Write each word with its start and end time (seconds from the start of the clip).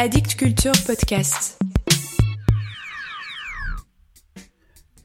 Addict 0.00 0.36
Culture 0.36 0.70
Podcast. 0.86 1.58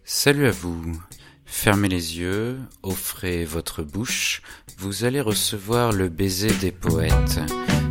Salut 0.04 0.46
à 0.46 0.51
vous. 0.51 1.01
Fermez 1.46 1.88
les 1.88 2.19
yeux, 2.19 2.60
offrez 2.83 3.44
votre 3.44 3.81
bouche, 3.81 4.44
vous 4.78 5.03
allez 5.03 5.19
recevoir 5.19 5.94
le 5.94 6.10
baiser 6.10 6.51
des 6.62 6.71
poètes. 6.71 7.40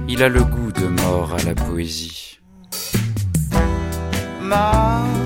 Il 0.08 0.22
a 0.22 0.28
le 0.28 0.44
goût 0.44 0.70
de 0.70 0.86
mort 0.86 1.34
à 1.34 1.42
la 1.42 1.56
poésie. 1.56 2.38
Mort 4.40 5.21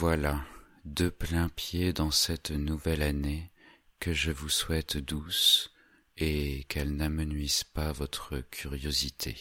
voilà, 0.00 0.42
de 0.86 1.10
plein 1.10 1.50
pied 1.50 1.92
dans 1.92 2.10
cette 2.10 2.52
nouvelle 2.52 3.02
année 3.02 3.52
que 3.98 4.14
je 4.14 4.30
vous 4.30 4.48
souhaite 4.48 4.96
douce 4.96 5.74
et 6.16 6.64
qu'elle 6.70 6.96
n'amenuise 6.96 7.64
pas 7.64 7.92
votre 7.92 8.40
curiosité. 8.50 9.36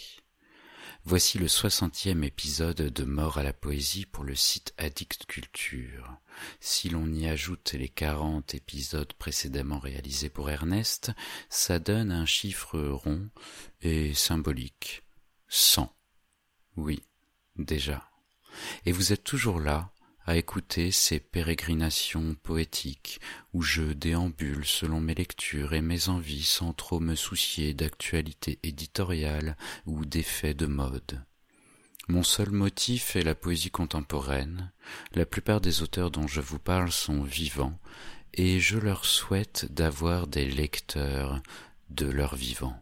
Voici 1.06 1.38
le 1.38 1.48
soixantième 1.48 2.26
épisode 2.26 2.82
de 2.82 3.04
Mort 3.06 3.38
à 3.38 3.44
la 3.44 3.54
poésie 3.54 4.06
pour 4.06 4.26
le 4.26 4.36
site 4.36 4.74
Addict 4.78 5.28
Culture. 5.28 6.18
Si 6.60 6.90
l'on 6.90 7.10
y 7.10 7.26
ajoute 7.26 7.72
les 7.72 7.88
quarante 7.88 8.54
épisodes 8.54 9.14
précédemment 9.14 9.80
réalisés 9.80 10.30
pour 10.30 10.50
Ernest, 10.50 11.14
ça 11.48 11.80
donne 11.80 12.12
un 12.12 12.26
chiffre 12.26 12.78
rond 12.78 13.30
et 13.80 14.14
symbolique. 14.14 15.04
Cent. 15.48 15.96
Oui, 16.76 17.02
déjà. 17.56 18.12
Et 18.86 18.92
vous 18.92 19.14
êtes 19.14 19.24
toujours 19.24 19.62
là, 19.62 19.94
à 20.30 20.36
écouter 20.36 20.92
ces 20.92 21.20
pérégrinations 21.20 22.36
poétiques 22.44 23.20
où 23.56 23.64
je 23.64 23.82
déambule 23.82 24.64
selon 24.64 25.02
mes 25.02 25.16
lectures 25.16 25.74
et 25.74 25.82
mes 25.82 26.08
envies 26.08 26.44
sans 26.44 26.72
trop 26.72 27.00
me 27.00 27.16
soucier 27.16 27.74
d'actualité 27.74 28.60
éditoriale 28.62 29.58
ou 29.88 30.06
d'effets 30.06 30.54
de 30.54 30.68
mode. 30.68 31.24
Mon 32.10 32.22
seul 32.22 32.52
motif 32.52 33.16
est 33.16 33.24
la 33.24 33.34
poésie 33.34 33.72
contemporaine. 33.72 34.72
La 35.16 35.26
plupart 35.26 35.62
des 35.62 35.82
auteurs 35.82 36.12
dont 36.12 36.28
je 36.28 36.42
vous 36.42 36.60
parle 36.60 36.92
sont 36.92 37.24
vivants 37.24 37.80
et 38.36 38.60
je 38.60 38.78
leur 38.78 39.06
souhaite 39.06 39.74
d'avoir 39.74 40.28
des 40.28 40.46
lecteurs 40.46 41.42
de 41.90 42.06
leur 42.06 42.36
vivant. 42.36 42.80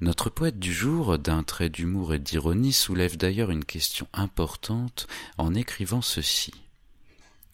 Notre 0.00 0.28
poète 0.28 0.58
du 0.58 0.74
jour, 0.74 1.18
d'un 1.18 1.42
trait 1.42 1.70
d'humour 1.70 2.12
et 2.12 2.18
d'ironie, 2.18 2.74
soulève 2.74 3.16
d'ailleurs 3.16 3.50
une 3.50 3.64
question 3.64 4.06
importante 4.12 5.06
en 5.38 5.54
écrivant 5.54 6.02
ceci. 6.02 6.52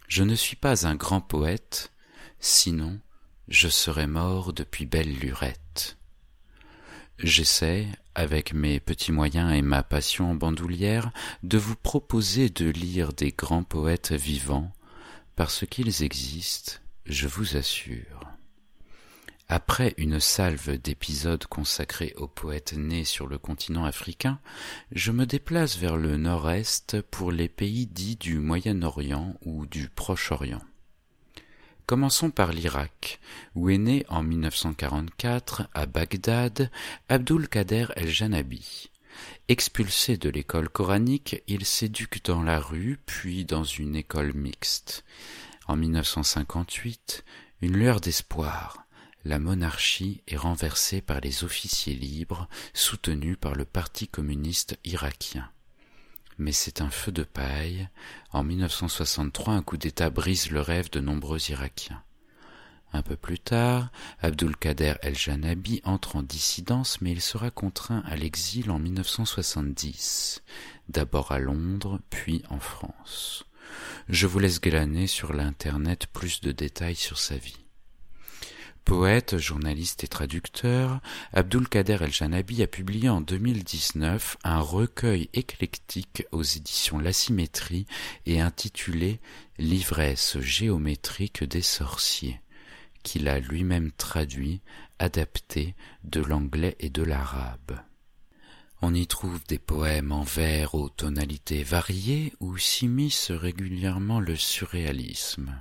Je 0.08 0.24
ne 0.24 0.34
suis 0.34 0.56
pas 0.56 0.86
un 0.86 0.96
grand 0.96 1.20
poète, 1.20 1.92
sinon 2.40 2.98
je 3.46 3.68
serais 3.68 4.08
mort 4.08 4.52
depuis 4.52 4.86
belle 4.86 5.12
lurette. 5.18 5.96
J'essaie, 7.18 7.86
avec 8.16 8.52
mes 8.52 8.80
petits 8.80 9.12
moyens 9.12 9.52
et 9.52 9.62
ma 9.62 9.84
passion 9.84 10.32
en 10.32 10.34
bandoulière, 10.34 11.12
de 11.44 11.58
vous 11.58 11.76
proposer 11.76 12.50
de 12.50 12.68
lire 12.68 13.12
des 13.12 13.30
grands 13.30 13.62
poètes 13.62 14.12
vivants, 14.12 14.72
parce 15.36 15.64
qu'ils 15.64 16.02
existent, 16.02 16.72
je 17.06 17.28
vous 17.28 17.56
assure. 17.56 18.21
Après 19.54 19.92
une 19.98 20.18
salve 20.18 20.78
d'épisodes 20.78 21.44
consacrés 21.44 22.14
aux 22.16 22.26
poètes 22.26 22.72
nés 22.72 23.04
sur 23.04 23.26
le 23.26 23.36
continent 23.36 23.84
africain, 23.84 24.40
je 24.92 25.12
me 25.12 25.26
déplace 25.26 25.76
vers 25.76 25.98
le 25.98 26.16
nord-est 26.16 27.02
pour 27.02 27.30
les 27.32 27.50
pays 27.50 27.86
dits 27.86 28.16
du 28.16 28.38
Moyen-Orient 28.38 29.36
ou 29.42 29.66
du 29.66 29.90
Proche-Orient. 29.90 30.62
Commençons 31.84 32.30
par 32.30 32.54
l'Irak, 32.54 33.20
où 33.54 33.68
est 33.68 33.76
né 33.76 34.06
en 34.08 34.22
1944, 34.22 35.68
à 35.74 35.84
Bagdad, 35.84 36.70
Abdul 37.10 37.46
Kader 37.46 37.88
el-Janabi. 37.96 38.88
Expulsé 39.48 40.16
de 40.16 40.30
l'école 40.30 40.70
coranique, 40.70 41.42
il 41.46 41.66
s'éduque 41.66 42.24
dans 42.24 42.42
la 42.42 42.58
rue, 42.58 42.98
puis 43.04 43.44
dans 43.44 43.64
une 43.64 43.96
école 43.96 44.32
mixte. 44.32 45.04
En 45.68 45.76
1958, 45.76 47.22
une 47.60 47.76
lueur 47.76 48.00
d'espoir 48.00 48.81
la 49.24 49.38
monarchie 49.38 50.22
est 50.26 50.36
renversée 50.36 51.00
par 51.00 51.20
les 51.20 51.44
officiers 51.44 51.94
libres 51.94 52.48
soutenus 52.74 53.36
par 53.40 53.54
le 53.54 53.64
Parti 53.64 54.08
communiste 54.08 54.78
irakien. 54.84 55.48
Mais 56.38 56.52
c'est 56.52 56.80
un 56.80 56.90
feu 56.90 57.12
de 57.12 57.22
paille. 57.22 57.88
En 58.32 58.42
1963, 58.42 59.54
un 59.54 59.62
coup 59.62 59.76
d'État 59.76 60.10
brise 60.10 60.50
le 60.50 60.60
rêve 60.60 60.90
de 60.90 61.00
nombreux 61.00 61.38
Irakiens. 61.50 62.02
Un 62.94 63.02
peu 63.02 63.16
plus 63.16 63.38
tard, 63.38 63.90
Abdul-Kader 64.20 64.94
el-Janabi 65.02 65.80
entre 65.84 66.16
en 66.16 66.22
dissidence, 66.22 67.00
mais 67.00 67.12
il 67.12 67.22
sera 67.22 67.50
contraint 67.50 68.02
à 68.06 68.16
l'exil 68.16 68.70
en 68.70 68.78
1970, 68.78 70.42
d'abord 70.88 71.32
à 71.32 71.38
Londres, 71.38 72.00
puis 72.10 72.42
en 72.50 72.58
France. 72.58 73.46
Je 74.08 74.26
vous 74.26 74.40
laisse 74.40 74.60
glaner 74.60 75.06
sur 75.06 75.32
l'Internet 75.32 76.06
plus 76.12 76.42
de 76.42 76.52
détails 76.52 76.96
sur 76.96 77.18
sa 77.18 77.36
vie. 77.36 77.61
Poète, 78.84 79.38
journaliste 79.38 80.04
et 80.04 80.08
traducteur, 80.08 81.00
Abdul 81.32 81.68
Kader 81.68 81.98
El-Janabi 82.00 82.62
a 82.62 82.66
publié 82.66 83.08
en 83.08 83.20
2019 83.20 84.36
un 84.44 84.60
recueil 84.60 85.30
éclectique 85.32 86.24
aux 86.32 86.42
éditions 86.42 86.98
La 86.98 87.12
Symétrie 87.12 87.86
et 88.26 88.40
intitulé 88.40 89.20
L'ivresse 89.58 90.38
géométrique 90.40 91.44
des 91.44 91.62
sorciers, 91.62 92.40
qu'il 93.02 93.28
a 93.28 93.38
lui-même 93.38 93.92
traduit, 93.92 94.60
adapté 94.98 95.74
de 96.04 96.20
l'anglais 96.20 96.76
et 96.80 96.90
de 96.90 97.02
l'arabe. 97.02 97.80
On 98.82 98.92
y 98.94 99.06
trouve 99.06 99.38
des 99.46 99.60
poèmes 99.60 100.10
en 100.10 100.24
vers 100.24 100.74
aux 100.74 100.88
tonalités 100.88 101.62
variées 101.62 102.32
où 102.40 102.58
s'immisce 102.58 103.30
régulièrement 103.30 104.18
le 104.18 104.34
surréalisme 104.34 105.54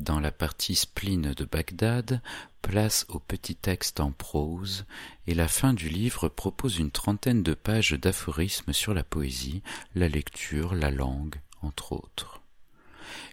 dans 0.00 0.20
la 0.20 0.32
partie 0.32 0.74
spleen 0.74 1.34
de 1.34 1.44
Bagdad, 1.44 2.22
place 2.62 3.06
au 3.08 3.18
petit 3.18 3.54
texte 3.54 4.00
en 4.00 4.12
prose, 4.12 4.86
et 5.26 5.34
la 5.34 5.48
fin 5.48 5.74
du 5.74 5.88
livre 5.88 6.28
propose 6.28 6.78
une 6.78 6.90
trentaine 6.90 7.42
de 7.42 7.54
pages 7.54 7.92
d'aphorismes 7.92 8.72
sur 8.72 8.94
la 8.94 9.04
poésie, 9.04 9.62
la 9.94 10.08
lecture, 10.08 10.74
la 10.74 10.90
langue, 10.90 11.36
entre 11.62 11.92
autres. 11.92 12.40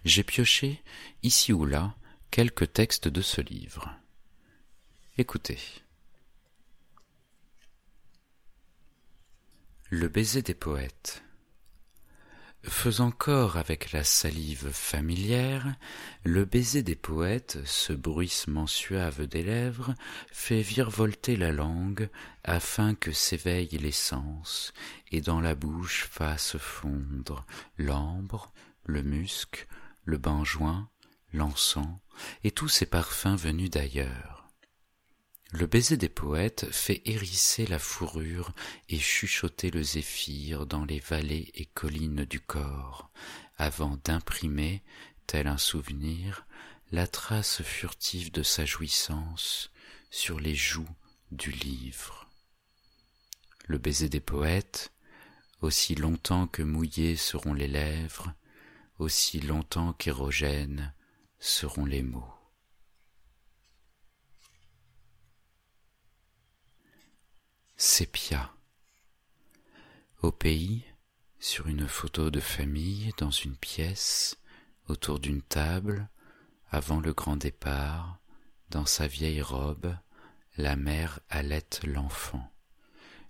J'ai 0.05 0.23
pioché, 0.23 0.83
ici 1.23 1.53
ou 1.53 1.66
là, 1.66 1.95
quelques 2.31 2.73
textes 2.73 3.07
de 3.07 3.22
ce 3.22 3.41
livre. 3.41 3.94
Écoutez. 5.17 5.59
Le 9.89 10.07
baiser 10.09 10.41
des 10.41 10.53
poètes. 10.53 11.23
Faisant 12.63 13.12
corps 13.12 13.56
avec 13.57 13.91
la 13.91 14.03
salive 14.03 14.69
familière, 14.72 15.75
le 16.23 16.44
baiser 16.44 16.84
des 16.84 16.95
poètes, 16.95 17.59
ce 17.66 17.94
bruissement 17.94 18.68
suave 18.68 19.25
des 19.25 19.44
lèvres, 19.44 19.94
fait 20.31 20.62
virevolter 20.62 21.38
la 21.38 21.51
langue 21.51 22.09
afin 22.44 22.94
que 22.94 23.12
s'éveille 23.12 23.78
l'essence 23.78 24.73
et 25.12 25.22
dans 25.22 25.40
la 25.40 25.56
bouche 25.56 26.07
fasse 26.12 26.57
fondre 26.57 27.46
l'ambre, 27.78 28.51
le 28.85 29.01
musc, 29.01 29.67
le 30.03 30.17
benjoin, 30.17 30.90
l'encens 31.34 32.00
et 32.44 32.51
tous 32.51 32.69
ces 32.69 32.85
parfums 32.85 33.38
venus 33.38 33.69
d'ailleurs. 33.69 34.37
Le 35.52 35.66
baiser 35.66 35.96
des 35.96 36.09
poètes 36.09 36.67
fait 36.72 37.02
hérisser 37.05 37.66
la 37.67 37.79
fourrure 37.79 38.53
et 38.90 38.99
chuchoter 38.99 39.72
le 39.72 39.82
zéphyr 39.82 40.66
dans 40.66 40.84
les 40.84 40.99
vallées 40.99 41.52
et 41.55 41.66
collines 41.66 42.26
du 42.26 42.41
corps, 42.41 43.09
avant 43.58 43.97
d'imprimer, 44.03 44.84
tel 45.26 45.47
un 45.47 45.58
souvenir, 45.58 46.46
la 46.91 47.08
trace 47.08 47.61
furtive 47.61 48.32
de 48.32 48.44
sa 48.44 48.66
jouissance 48.66 49.72
sur 50.09 50.40
les 50.40 50.55
joues 50.55 50.90
du 51.32 51.52
livre. 51.52 52.29
Le 53.67 53.78
baiser 53.78 54.09
des 54.09 54.22
poètes, 54.22 54.91
aussi 55.61 55.96
longtemps 55.96 56.47
que 56.47 56.61
mouillées 56.61 57.16
seront 57.16 57.53
les 57.53 57.67
lèvres, 57.67 58.34
aussi 58.99 59.40
longtemps 59.40 59.94
qu'érogènes 59.94 60.94
seront 61.40 61.85
les 61.85 62.03
mots. 62.03 62.36
Sépia. 67.79 68.56
Au 70.24 70.32
pays, 70.32 70.84
sur 71.38 71.68
une 71.68 71.88
photo 71.88 72.32
de 72.32 72.40
famille, 72.40 73.12
dans 73.20 73.29
une 73.29 73.56
pièce, 73.56 74.40
autour 74.88 75.20
d'une 75.20 75.44
table, 75.44 76.09
avant 76.72 77.00
le 77.00 77.14
grand 77.14 77.38
départ, 77.38 78.18
dans 78.72 78.88
sa 78.88 79.06
vieille 79.06 79.44
robe, 79.44 79.96
la 80.58 80.76
mère 80.76 81.20
allaite 81.29 81.82
l'enfant, 81.84 82.52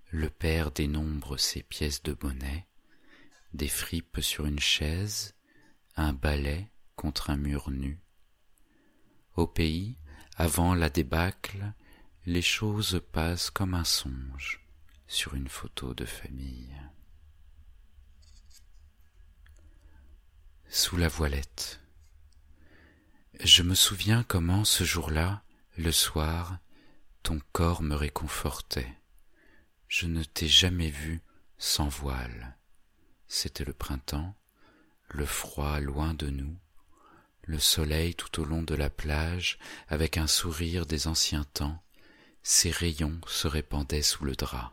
le 0.08 0.30
père 0.30 0.70
dénombre 0.70 1.38
ses 1.38 1.62
pièces 1.62 2.02
de 2.02 2.16
monnaie, 2.22 2.66
des 3.52 3.68
fripes 3.68 4.20
sur 4.22 4.46
une 4.46 4.60
chaise, 4.60 5.34
un 5.94 6.14
balai 6.14 6.70
contre 6.96 7.28
un 7.28 7.36
mur 7.36 7.70
nu. 7.70 8.00
Au 9.36 9.46
pays, 9.46 9.98
avant 10.38 10.72
la 10.72 10.88
débâcle, 10.88 11.74
les 12.28 12.42
choses 12.42 13.00
passent 13.10 13.48
comme 13.48 13.72
un 13.72 13.84
songe 13.84 14.60
sur 15.06 15.32
une 15.32 15.48
photo 15.48 15.94
de 15.94 16.04
famille. 16.04 16.76
Sous 20.68 20.98
la 20.98 21.08
voilette. 21.08 21.80
Je 23.40 23.62
me 23.62 23.74
souviens 23.74 24.24
comment 24.24 24.66
ce 24.66 24.84
jour-là, 24.84 25.42
le 25.78 25.90
soir, 25.90 26.58
ton 27.22 27.40
corps 27.52 27.80
me 27.80 27.94
réconfortait. 27.94 28.94
Je 29.88 30.04
ne 30.04 30.22
t'ai 30.22 30.48
jamais 30.48 30.90
vu 30.90 31.22
sans 31.56 31.88
voile. 31.88 32.58
C'était 33.26 33.64
le 33.64 33.72
printemps, 33.72 34.36
le 35.08 35.24
froid 35.24 35.80
loin 35.80 36.12
de 36.12 36.28
nous, 36.28 36.58
le 37.44 37.58
soleil 37.58 38.14
tout 38.14 38.42
au 38.42 38.44
long 38.44 38.62
de 38.62 38.74
la 38.74 38.90
plage 38.90 39.58
avec 39.88 40.18
un 40.18 40.26
sourire 40.26 40.84
des 40.84 41.06
anciens 41.06 41.44
temps, 41.54 41.82
ses 42.50 42.70
rayons 42.70 43.20
se 43.26 43.46
répandaient 43.46 44.00
sous 44.00 44.24
le 44.24 44.34
drap. 44.34 44.72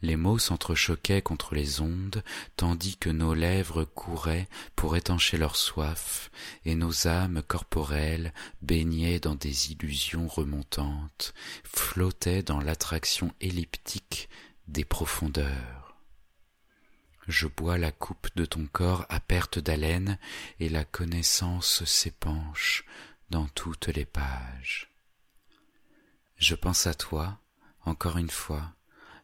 Les 0.00 0.14
mots 0.14 0.38
s'entrechoquaient 0.38 1.22
contre 1.22 1.56
les 1.56 1.80
ondes, 1.80 2.22
tandis 2.54 2.96
que 2.96 3.10
nos 3.10 3.34
lèvres 3.34 3.82
couraient 3.82 4.48
pour 4.76 4.94
étancher 4.94 5.38
leur 5.38 5.56
soif, 5.56 6.30
et 6.64 6.76
nos 6.76 7.08
âmes 7.08 7.42
corporelles, 7.42 8.32
baignées 8.62 9.18
dans 9.18 9.34
des 9.34 9.72
illusions 9.72 10.28
remontantes, 10.28 11.34
flottaient 11.64 12.44
dans 12.44 12.60
l'attraction 12.60 13.34
elliptique 13.40 14.28
des 14.68 14.84
profondeurs. 14.84 15.96
Je 17.26 17.48
bois 17.48 17.76
la 17.76 17.90
coupe 17.90 18.28
de 18.36 18.44
ton 18.44 18.66
corps 18.66 19.04
à 19.08 19.18
perte 19.18 19.58
d'haleine, 19.58 20.16
et 20.60 20.68
la 20.68 20.84
connaissance 20.84 21.84
s'épanche 21.84 22.84
dans 23.30 23.48
toutes 23.48 23.88
les 23.88 24.06
pages. 24.06 24.88
Je 26.38 26.54
pense 26.54 26.86
à 26.86 26.94
toi, 26.94 27.40
encore 27.84 28.16
une 28.16 28.30
fois, 28.30 28.72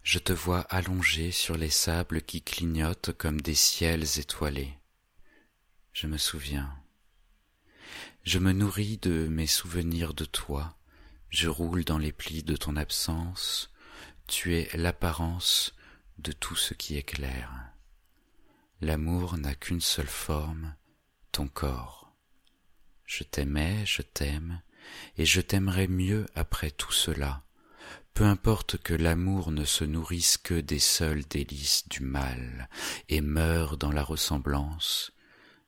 je 0.03 0.19
te 0.19 0.33
vois 0.33 0.63
allongé 0.63 1.31
sur 1.31 1.57
les 1.57 1.71
sables 1.71 2.23
qui 2.23 2.43
clignotent 2.43 3.13
comme 3.13 3.41
des 3.41 3.55
ciels 3.55 4.19
étoilés. 4.19 4.77
Je 5.93 6.09
me 6.09 6.19
souviens. 6.19 6.77
Je 8.25 8.41
me 8.41 8.51
nourris 8.51 8.99
de 8.99 9.29
mes 9.29 9.47
souvenirs 9.47 10.13
de 10.13 10.25
toi, 10.25 10.77
je 11.31 11.49
roule 11.49 11.85
dans 11.85 11.99
les 11.99 12.13
plis 12.13 12.43
de 12.43 12.57
ton 12.57 12.75
absence, 12.75 13.71
tu 14.27 14.57
es 14.57 14.69
l'apparence 14.75 15.73
de 16.19 16.33
tout 16.33 16.57
ce 16.57 16.75
qui 16.75 16.97
éclaire. 16.97 17.53
L'amour 18.81 19.39
n'a 19.39 19.55
qu'une 19.55 19.81
seule 19.81 20.09
forme, 20.09 20.75
ton 21.31 21.47
corps. 21.47 22.13
Je 23.05 23.23
t'aimais, 23.23 23.87
je 23.87 24.03
t'aime, 24.03 24.61
et 25.17 25.27
je 25.27 25.41
t'aimerai 25.41 25.89
mieux 25.89 26.27
après 26.35 26.71
tout 26.71 26.93
cela, 26.93 27.43
peu 28.15 28.25
importe 28.25 28.79
que 28.79 28.95
l'amour 28.95 29.51
ne 29.51 29.65
se 29.65 29.85
nourrisse 29.85 30.39
que 30.39 30.55
des 30.55 30.79
seules 30.79 31.25
délices 31.25 31.89
du 31.89 32.01
mal 32.01 32.69
et 33.09 33.21
meure 33.21 33.77
dans 33.77 33.91
la 33.91 34.05
ressemblance, 34.05 35.13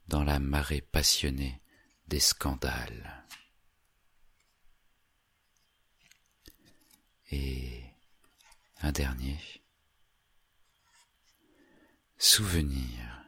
dans 0.08 0.22
la 0.22 0.38
marée 0.38 0.80
passionnée 0.80 1.60
des 2.06 2.20
scandales. 2.20 3.24
Et 7.32 7.82
un 8.82 8.92
dernier. 8.92 9.40
Souvenir. 12.18 13.24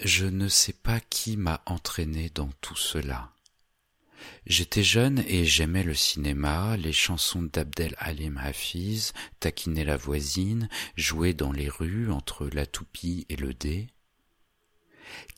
Je 0.00 0.26
ne 0.26 0.48
sais 0.48 0.72
pas 0.72 1.00
qui 1.00 1.36
m'a 1.36 1.62
entraîné 1.66 2.30
dans 2.30 2.50
tout 2.60 2.76
cela. 2.76 3.32
J'étais 4.46 4.82
jeune 4.82 5.22
et 5.26 5.44
j'aimais 5.44 5.82
le 5.82 5.94
cinéma, 5.94 6.76
les 6.76 6.92
chansons 6.92 7.42
d'Abdel 7.42 7.94
Halim 7.98 8.38
Hafiz, 8.38 9.12
taquiner 9.40 9.84
la 9.84 9.96
voisine, 9.96 10.68
jouer 10.96 11.34
dans 11.34 11.52
les 11.52 11.68
rues 11.68 12.10
entre 12.10 12.46
la 12.46 12.66
toupie 12.66 13.26
et 13.28 13.36
le 13.36 13.54
dé. 13.54 13.88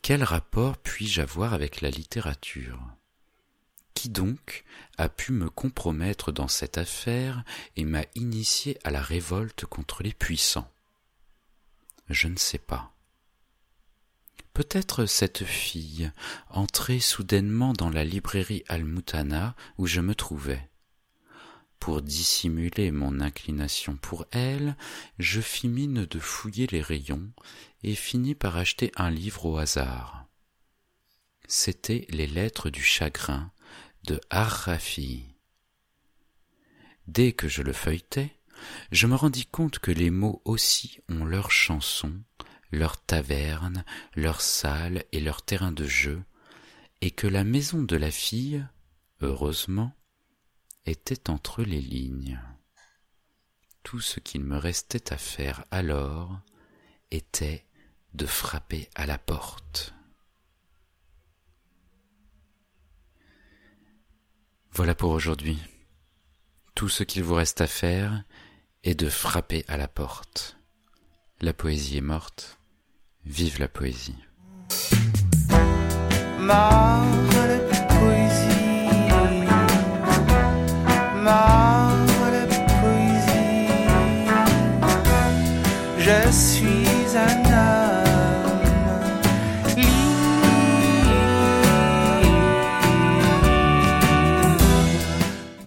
Quel 0.01 0.23
rapport 0.23 0.77
puis-je 0.77 1.21
avoir 1.21 1.53
avec 1.53 1.81
la 1.81 1.89
littérature? 1.89 2.79
Qui 3.93 4.09
donc 4.09 4.63
a 4.97 5.09
pu 5.09 5.31
me 5.31 5.49
compromettre 5.49 6.31
dans 6.31 6.47
cette 6.47 6.77
affaire 6.77 7.43
et 7.75 7.85
m'a 7.85 8.05
initié 8.15 8.77
à 8.83 8.91
la 8.91 9.01
révolte 9.01 9.65
contre 9.65 10.03
les 10.03 10.13
puissants? 10.13 10.71
Je 12.09 12.27
ne 12.27 12.37
sais 12.37 12.57
pas. 12.57 12.90
Peut-être 14.53 15.05
cette 15.05 15.45
fille, 15.45 16.11
entrée 16.49 16.99
soudainement 16.99 17.73
dans 17.73 17.89
la 17.89 18.03
librairie 18.03 18.63
Al-Mutana 18.67 19.55
où 19.77 19.87
je 19.87 20.01
me 20.01 20.13
trouvais. 20.13 20.69
Pour 21.79 22.01
dissimuler 22.01 22.91
mon 22.91 23.21
inclination 23.21 23.95
pour 23.95 24.25
elle, 24.31 24.75
je 25.17 25.41
fis 25.41 25.67
mine 25.67 26.05
de 26.05 26.19
fouiller 26.19 26.67
les 26.67 26.81
rayons 26.81 27.31
et 27.81 27.95
finis 27.95 28.35
par 28.35 28.57
acheter 28.57 28.91
un 28.97 29.09
livre 29.09 29.45
au 29.45 29.57
hasard. 29.57 30.27
C'étaient 31.47 32.05
les 32.09 32.27
lettres 32.27 32.69
du 32.69 32.83
chagrin 32.83 33.51
de 34.03 34.19
Ar-Rafi. 34.29 35.25
Dès 37.07 37.31
que 37.31 37.47
je 37.47 37.63
le 37.63 37.73
feuilletai, 37.73 38.35
je 38.91 39.07
me 39.07 39.15
rendis 39.15 39.45
compte 39.45 39.79
que 39.79 39.91
les 39.91 40.11
mots 40.11 40.41
aussi 40.45 40.99
ont 41.09 41.25
leur 41.25 41.51
chanson, 41.51 42.13
leur 42.71 43.01
taverne, 43.01 43.83
leur 44.15 44.41
salle 44.41 45.03
et 45.11 45.19
leur 45.19 45.41
terrain 45.41 45.71
de 45.71 45.85
jeu, 45.85 46.23
et 47.01 47.11
que 47.11 47.27
la 47.27 47.43
maison 47.43 47.81
de 47.81 47.95
la 47.95 48.11
fille, 48.11 48.65
heureusement, 49.21 49.93
était 50.85 51.29
entre 51.29 51.63
les 51.63 51.81
lignes. 51.81 52.39
Tout 53.83 53.99
ce 53.99 54.19
qu'il 54.19 54.43
me 54.43 54.57
restait 54.57 55.11
à 55.11 55.17
faire 55.17 55.65
alors 55.71 56.39
était 57.09 57.65
de 58.13 58.25
frapper 58.25 58.89
à 58.95 59.05
la 59.05 59.17
porte. 59.17 59.93
Voilà 64.71 64.95
pour 64.95 65.11
aujourd'hui. 65.11 65.59
Tout 66.75 66.89
ce 66.89 67.03
qu'il 67.03 67.23
vous 67.23 67.35
reste 67.35 67.61
à 67.61 67.67
faire 67.67 68.23
est 68.83 68.95
de 68.95 69.09
frapper 69.09 69.65
à 69.67 69.77
la 69.77 69.87
porte. 69.87 70.57
La 71.41 71.53
poésie 71.53 71.97
est 71.97 72.01
morte. 72.01 72.60
Vive 73.25 73.59
la 73.59 73.67
poésie. 73.67 74.15